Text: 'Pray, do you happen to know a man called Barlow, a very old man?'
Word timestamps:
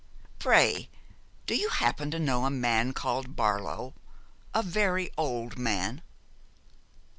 'Pray, 0.39 0.89
do 1.45 1.55
you 1.55 1.69
happen 1.69 2.09
to 2.09 2.17
know 2.17 2.43
a 2.45 2.49
man 2.49 2.91
called 2.91 3.35
Barlow, 3.35 3.93
a 4.51 4.63
very 4.63 5.11
old 5.15 5.59
man?' 5.59 6.01